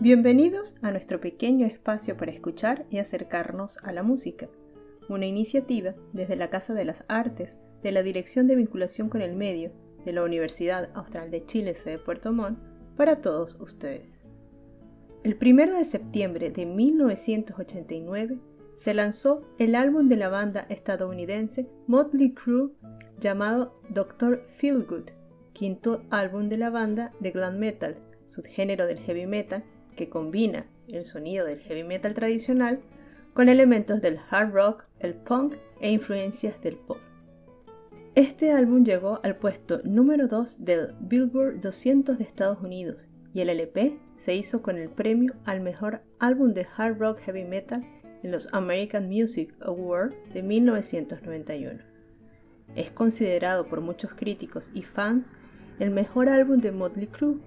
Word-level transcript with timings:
Bienvenidos 0.00 0.76
a 0.80 0.92
nuestro 0.92 1.20
pequeño 1.20 1.66
espacio 1.66 2.16
para 2.16 2.30
escuchar 2.30 2.86
y 2.88 2.98
acercarnos 2.98 3.78
a 3.78 3.90
la 3.90 4.04
música, 4.04 4.48
una 5.08 5.26
iniciativa 5.26 5.96
desde 6.12 6.36
la 6.36 6.50
Casa 6.50 6.72
de 6.72 6.84
las 6.84 7.02
Artes 7.08 7.58
de 7.82 7.90
la 7.90 8.04
Dirección 8.04 8.46
de 8.46 8.54
Vinculación 8.54 9.08
con 9.08 9.22
el 9.22 9.34
Medio 9.34 9.72
de 10.04 10.12
la 10.12 10.22
Universidad 10.22 10.90
Austral 10.94 11.32
de 11.32 11.44
Chile, 11.46 11.74
de 11.84 11.98
Puerto 11.98 12.32
Montt, 12.32 12.60
para 12.96 13.20
todos 13.20 13.58
ustedes. 13.60 14.20
El 15.24 15.36
1 15.36 15.76
de 15.76 15.84
septiembre 15.84 16.50
de 16.50 16.64
1989 16.64 18.38
se 18.74 18.94
lanzó 18.94 19.42
el 19.58 19.74
álbum 19.74 20.08
de 20.08 20.16
la 20.16 20.28
banda 20.28 20.64
estadounidense 20.68 21.68
Motley 21.88 22.34
Crue 22.34 22.70
llamado 23.18 23.80
Dr. 23.88 24.44
Feelgood, 24.46 25.10
quinto 25.54 26.04
álbum 26.10 26.48
de 26.48 26.56
la 26.56 26.70
banda 26.70 27.12
de 27.18 27.32
glam 27.32 27.58
metal, 27.58 27.98
subgénero 28.26 28.86
del 28.86 29.00
heavy 29.00 29.26
metal 29.26 29.64
que 29.98 30.08
combina 30.08 30.64
el 30.86 31.04
sonido 31.04 31.44
del 31.44 31.58
heavy 31.58 31.82
metal 31.82 32.14
tradicional 32.14 32.78
con 33.34 33.48
elementos 33.48 34.00
del 34.00 34.20
hard 34.30 34.52
rock, 34.52 34.84
el 35.00 35.14
punk 35.14 35.54
e 35.80 35.90
influencias 35.90 36.60
del 36.62 36.76
pop. 36.76 36.98
Este 38.14 38.52
álbum 38.52 38.84
llegó 38.84 39.20
al 39.24 39.36
puesto 39.36 39.80
número 39.82 40.28
2 40.28 40.64
del 40.64 40.94
Billboard 41.00 41.60
200 41.60 42.16
de 42.16 42.24
Estados 42.24 42.60
Unidos 42.62 43.08
y 43.34 43.40
el 43.40 43.50
LP 43.50 43.98
se 44.14 44.36
hizo 44.36 44.62
con 44.62 44.78
el 44.78 44.88
premio 44.88 45.34
al 45.44 45.60
mejor 45.60 46.00
álbum 46.20 46.54
de 46.54 46.66
hard 46.76 46.98
rock 46.98 47.18
heavy 47.20 47.44
metal 47.44 47.84
en 48.22 48.30
los 48.30 48.48
American 48.52 49.08
Music 49.08 49.52
Awards 49.60 50.14
de 50.32 50.44
1991. 50.44 51.80
Es 52.76 52.90
considerado 52.92 53.66
por 53.66 53.80
muchos 53.80 54.14
críticos 54.14 54.70
y 54.74 54.82
fans 54.82 55.26
el 55.80 55.90
mejor 55.90 56.28
álbum 56.28 56.60
de 56.60 56.70
Motley 56.70 57.08
Crue 57.08 57.38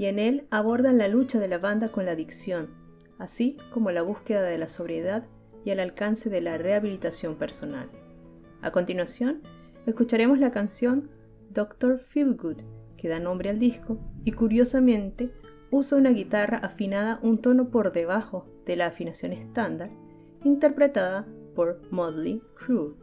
y 0.00 0.06
en 0.06 0.18
él 0.18 0.46
abordan 0.48 0.96
la 0.96 1.08
lucha 1.08 1.38
de 1.38 1.46
la 1.46 1.58
banda 1.58 1.92
con 1.92 2.06
la 2.06 2.12
adicción, 2.12 2.70
así 3.18 3.58
como 3.70 3.90
la 3.90 4.00
búsqueda 4.00 4.40
de 4.40 4.56
la 4.56 4.66
sobriedad 4.66 5.26
y 5.62 5.72
el 5.72 5.78
alcance 5.78 6.30
de 6.30 6.40
la 6.40 6.56
rehabilitación 6.56 7.36
personal. 7.36 7.90
A 8.62 8.70
continuación, 8.70 9.42
escucharemos 9.84 10.38
la 10.38 10.52
canción 10.52 11.10
Doctor 11.50 11.98
Feelgood, 11.98 12.62
que 12.96 13.08
da 13.08 13.20
nombre 13.20 13.50
al 13.50 13.58
disco 13.58 13.98
y 14.24 14.32
curiosamente 14.32 15.34
usa 15.70 15.98
una 15.98 16.12
guitarra 16.12 16.56
afinada 16.56 17.20
un 17.22 17.42
tono 17.42 17.68
por 17.68 17.92
debajo 17.92 18.46
de 18.64 18.76
la 18.76 18.86
afinación 18.86 19.34
estándar, 19.34 19.90
interpretada 20.44 21.26
por 21.54 21.82
Motley 21.90 22.40
Crue. 22.54 22.94